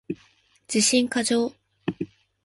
[0.67, 1.53] 自信過剰